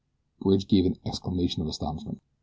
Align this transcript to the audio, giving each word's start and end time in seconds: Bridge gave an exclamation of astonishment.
Bridge 0.39 0.67
gave 0.67 0.87
an 0.87 0.95
exclamation 1.05 1.61
of 1.61 1.67
astonishment. 1.67 2.21